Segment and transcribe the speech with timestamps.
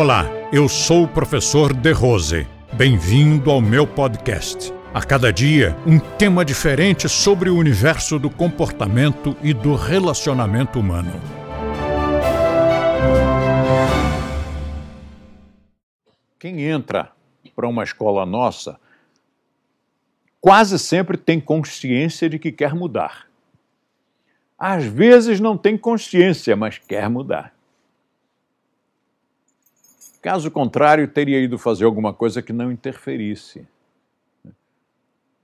[0.00, 2.46] Olá, eu sou o professor De Rose.
[2.72, 4.72] Bem-vindo ao meu podcast.
[4.94, 11.10] A cada dia, um tema diferente sobre o universo do comportamento e do relacionamento humano.
[16.38, 17.10] Quem entra
[17.56, 18.78] para uma escola nossa
[20.40, 23.26] quase sempre tem consciência de que quer mudar.
[24.56, 27.57] Às vezes não tem consciência, mas quer mudar.
[30.28, 33.66] Caso contrário, teria ido fazer alguma coisa que não interferisse.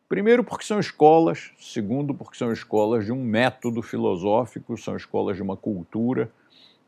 [0.07, 5.43] Primeiro, porque são escolas, segundo, porque são escolas de um método filosófico, são escolas de
[5.43, 6.31] uma cultura,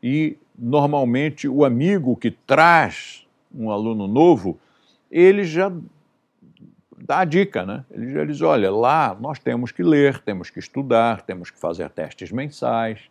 [0.01, 4.59] e normalmente o amigo que traz um aluno novo,
[5.09, 5.71] ele já
[6.95, 7.83] dá a dica, né?
[7.89, 11.89] Ele já diz: olha, lá nós temos que ler, temos que estudar, temos que fazer
[11.89, 13.09] testes mensais.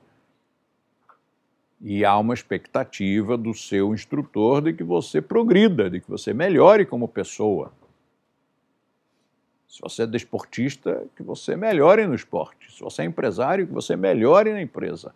[1.81, 6.87] E há uma expectativa do seu instrutor de que você progrida, de que você melhore
[6.87, 7.73] como pessoa.
[9.69, 12.73] Se você é desportista, que você melhore no esporte.
[12.73, 15.15] Se você é empresário, que você melhore na empresa.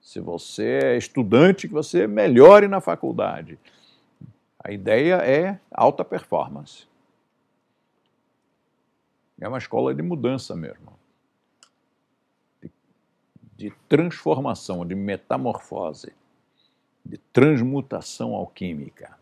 [0.00, 3.58] Se você é estudante, que você melhore na faculdade.
[4.62, 6.86] A ideia é alta performance.
[9.40, 10.91] É uma escola de mudança mesmo.
[13.56, 16.12] De, transformação, de metamorfose,
[17.04, 19.16] de transmutação alquímica.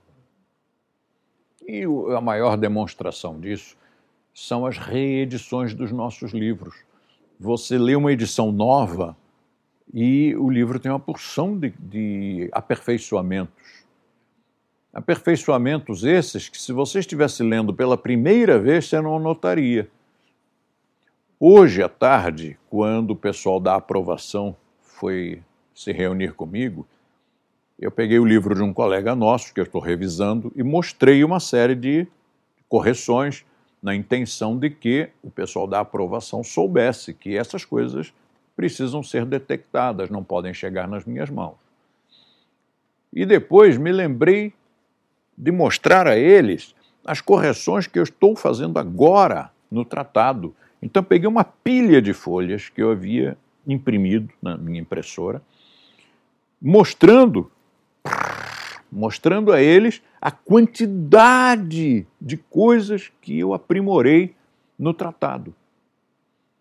[1.67, 1.85] E
[2.17, 3.77] a maior demonstração disso
[4.35, 6.75] são as reedições dos nossos livros.
[7.39, 9.17] Você lê uma edição nova
[9.93, 13.85] e o livro tem uma porção de, de aperfeiçoamentos.
[14.93, 19.89] Aperfeiçoamentos esses que, se você estivesse lendo pela primeira vez, você não notaria.
[21.43, 25.43] Hoje à tarde, quando o pessoal da aprovação foi
[25.75, 26.87] se reunir comigo,
[27.79, 31.41] eu peguei o livro de um colega nosso que eu estou revisando e mostrei uma
[31.41, 32.07] série de
[32.69, 33.43] correções
[33.83, 38.13] na intenção de que o pessoal da aprovação soubesse que essas coisas
[38.55, 41.57] precisam ser detectadas, não podem chegar nas minhas mãos.
[43.11, 44.53] E depois me lembrei
[45.39, 51.29] de mostrar a eles as correções que eu estou fazendo agora no tratado então peguei
[51.29, 53.37] uma pilha de folhas que eu havia
[53.67, 55.43] imprimido na minha impressora,
[56.61, 57.51] mostrando
[58.91, 64.35] mostrando a eles a quantidade de coisas que eu aprimorei
[64.79, 65.55] no tratado.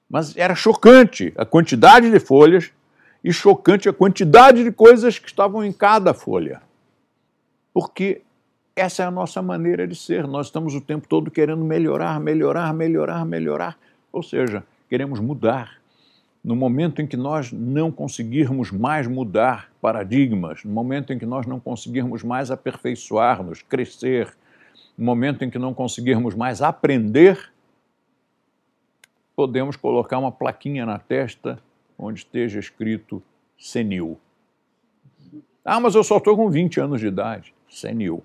[0.09, 2.71] Mas era chocante a quantidade de folhas
[3.23, 6.61] e chocante a quantidade de coisas que estavam em cada folha.
[7.73, 8.21] Porque
[8.75, 10.27] essa é a nossa maneira de ser.
[10.27, 13.77] Nós estamos o tempo todo querendo melhorar, melhorar, melhorar, melhorar.
[14.11, 15.79] Ou seja, queremos mudar.
[16.43, 21.45] No momento em que nós não conseguirmos mais mudar paradigmas, no momento em que nós
[21.45, 24.33] não conseguirmos mais aperfeiçoar-nos, crescer,
[24.97, 27.51] no momento em que não conseguirmos mais aprender,
[29.35, 31.59] podemos colocar uma plaquinha na testa
[31.97, 33.21] onde esteja escrito
[33.57, 34.17] senil.
[35.63, 37.53] Ah, mas eu só estou com 20 anos de idade.
[37.69, 38.23] Senil.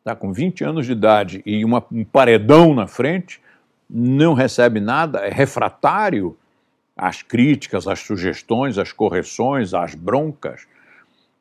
[0.00, 3.40] Está com 20 anos de idade e uma, um paredão na frente,
[3.88, 6.36] não recebe nada, é refratário
[6.96, 10.66] às críticas, às sugestões, às correções, às broncas,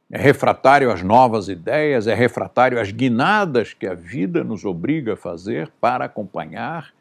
[0.09, 5.17] é refratário às novas ideias, é refratário às guinadas que a vida nos obriga a
[5.17, 6.93] fazer para acompanhar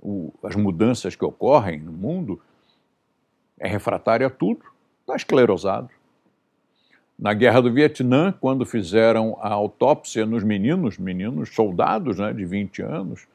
[0.00, 2.40] o, as mudanças que ocorrem no mundo,
[3.58, 4.62] é refratário a tudo,
[5.00, 5.90] está esclerosado.
[7.18, 12.82] Na guerra do Vietnã, quando fizeram a autópsia nos meninos, meninos soldados né, de 20
[12.82, 13.26] anos,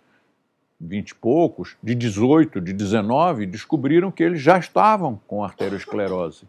[0.80, 6.48] 20 e poucos, de 18, de 19, descobriram que eles já estavam com arteriosclerose.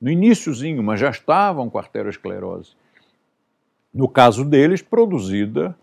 [0.00, 2.72] No iníciozinho, mas já estavam com arteriosclerose.
[3.92, 5.76] No caso deles, produzida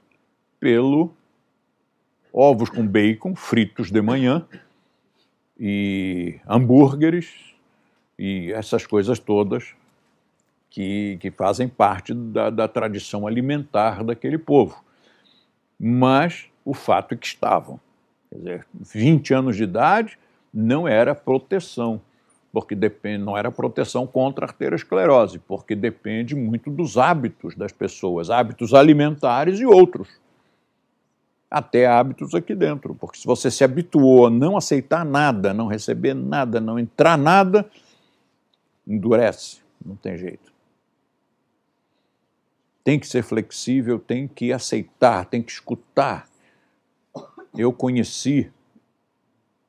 [0.59, 1.11] pelo
[2.31, 4.45] ovos com bacon fritos de manhã
[5.59, 7.55] e hambúrgueres
[8.19, 9.73] e essas coisas todas
[10.69, 14.83] que, que fazem parte da, da tradição alimentar daquele povo.
[15.79, 17.79] Mas o fato é que estavam.
[18.29, 20.17] Quer dizer, 20 anos de idade
[20.51, 22.01] não era proteção,
[22.51, 28.29] porque depende, não era proteção contra a arteriosclerose, porque depende muito dos hábitos das pessoas,
[28.29, 30.09] hábitos alimentares e outros.
[31.51, 36.15] Até hábitos aqui dentro, porque se você se habituou a não aceitar nada, não receber
[36.15, 37.69] nada, não entrar nada,
[38.87, 40.55] endurece, não tem jeito
[42.85, 46.29] tem que ser flexível, tem que aceitar, tem que escutar,
[47.57, 48.51] eu conheci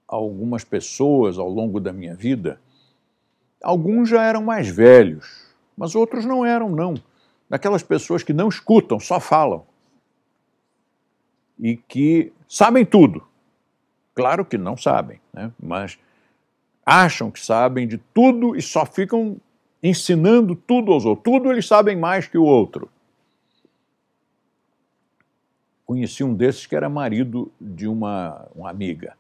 [0.06, 2.61] algumas pessoas ao longo da minha vida.
[3.62, 6.94] Alguns já eram mais velhos, mas outros não eram, não.
[7.49, 9.65] daquelas pessoas que não escutam, só falam.
[11.59, 13.27] E que sabem tudo.
[14.15, 15.53] Claro que não sabem, né?
[15.61, 15.99] mas
[16.85, 19.37] acham que sabem de tudo e só ficam
[19.83, 21.25] ensinando tudo aos outros.
[21.25, 22.88] Tudo eles sabem mais que o outro.
[25.87, 29.17] Conheci um desses que era marido de uma, uma amiga.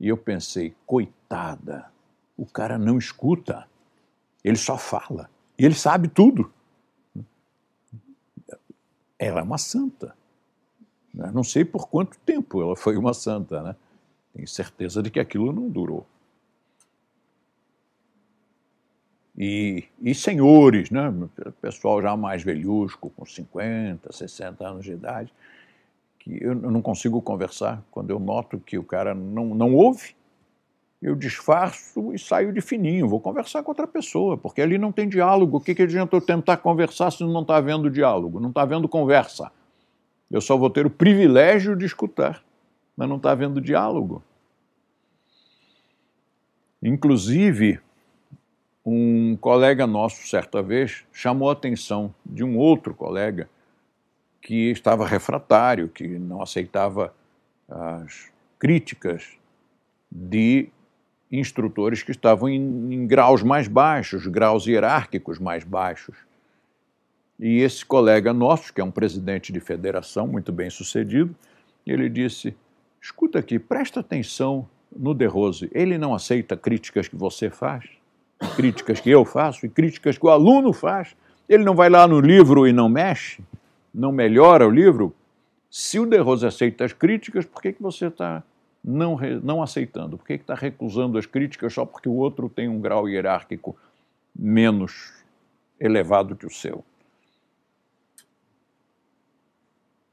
[0.00, 1.92] E eu pensei, coitada,
[2.38, 3.68] o cara não escuta,
[4.42, 5.28] ele só fala.
[5.58, 6.50] E ele sabe tudo.
[9.18, 10.16] Ela é uma santa.
[11.12, 13.76] não sei por quanto tempo ela foi uma santa, né?
[14.32, 16.06] Tenho certeza de que aquilo não durou.
[19.36, 21.12] E, e senhores, né?
[21.60, 25.32] pessoal já mais velhusco, com 50, 60 anos de idade,
[26.20, 30.14] que eu não consigo conversar quando eu noto que o cara não, não ouve,
[31.02, 35.08] eu disfarço e saio de fininho, vou conversar com outra pessoa, porque ali não tem
[35.08, 35.56] diálogo.
[35.56, 38.38] O que, que adianta eu tentar conversar se não está havendo diálogo?
[38.38, 39.50] Não está havendo conversa.
[40.30, 42.44] Eu só vou ter o privilégio de escutar,
[42.94, 44.22] mas não está havendo diálogo.
[46.82, 47.80] Inclusive,
[48.84, 53.48] um colega nosso, certa vez, chamou a atenção de um outro colega
[54.40, 57.14] que estava refratário, que não aceitava
[57.68, 59.24] as críticas
[60.10, 60.68] de
[61.30, 66.16] instrutores que estavam em, em, graus mais baixos, graus hierárquicos mais baixos.
[67.38, 71.34] E esse colega nosso, que é um presidente de federação muito bem sucedido,
[71.86, 72.54] ele disse:
[73.00, 77.88] escuta aqui, presta atenção no De Rose, ele não aceita críticas que você faz,
[78.56, 81.14] críticas que eu faço e críticas que o aluno faz.
[81.48, 83.42] Ele não vai lá no livro e não mexe,
[83.92, 85.14] não melhora o livro.
[85.70, 88.42] Se o De Rose aceita as críticas, por que, que você está
[88.82, 90.16] não, não aceitando?
[90.16, 93.76] Por que está recusando as críticas só porque o outro tem um grau hierárquico
[94.34, 95.12] menos
[95.78, 96.84] elevado que o seu?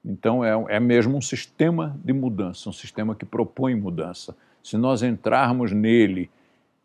[0.04, 4.36] Então, é, é mesmo um sistema de mudança, um sistema que propõe mudança.
[4.64, 6.30] Se nós entrarmos nele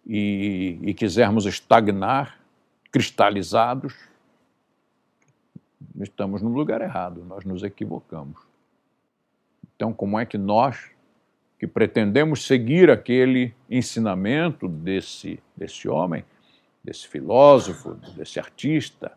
[0.04, 2.40] e, e quisermos estagnar,
[2.90, 3.94] cristalizados,
[6.02, 8.40] estamos no lugar errado, nós nos equivocamos.
[9.74, 10.90] Então, como é que nós
[11.58, 16.24] que pretendemos seguir aquele ensinamento desse, desse homem,
[16.82, 19.12] desse filósofo, desse artista,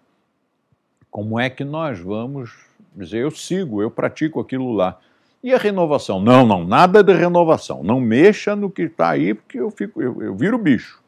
[1.10, 5.00] como é que nós vamos dizer, eu sigo, eu pratico aquilo lá?
[5.42, 6.20] E a renovação?
[6.20, 7.84] Não, não, nada de renovação.
[7.84, 11.02] Não mexa no que está aí, porque eu, fico, eu, eu viro bicho.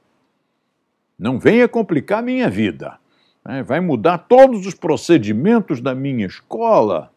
[1.17, 2.99] Não venha complicar minha vida.
[3.47, 3.63] Né?
[3.63, 7.09] Vai mudar todos os procedimentos da minha escola.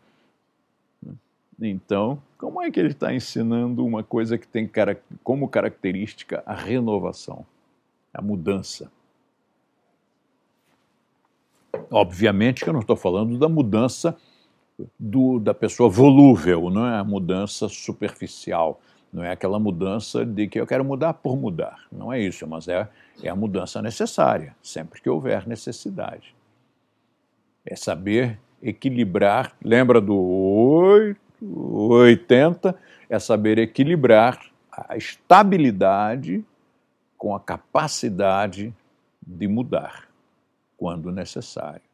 [1.60, 4.70] Então, como é que ele está ensinando uma coisa que tem
[5.24, 7.44] como característica a renovação,
[8.14, 8.90] a mudança?
[11.90, 14.16] Obviamente que eu não estou falando da mudança
[14.98, 18.80] do, da pessoa volúvel, não é a mudança superficial,
[19.12, 22.68] não é aquela mudança de que eu quero mudar por mudar, não é isso, mas
[22.68, 22.88] é,
[23.22, 26.34] é a mudança necessária, sempre que houver necessidade.
[27.64, 32.76] É saber equilibrar, lembra do 8, 80
[33.08, 34.38] é saber equilibrar
[34.70, 36.44] a estabilidade
[37.18, 38.74] com a capacidade
[39.26, 40.08] de mudar
[40.76, 41.89] quando necessário.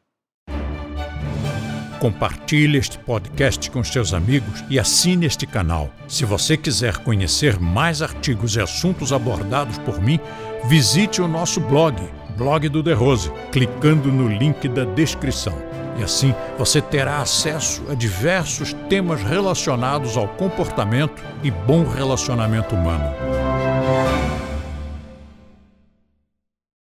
[1.99, 5.89] Compartilhe este podcast com seus amigos e assine este canal.
[6.07, 10.19] Se você quiser conhecer mais artigos e assuntos abordados por mim,
[10.65, 11.95] visite o nosso blog,
[12.37, 15.57] Blog do The Rose, clicando no link da descrição.
[15.99, 23.46] E assim você terá acesso a diversos temas relacionados ao comportamento e bom relacionamento humano.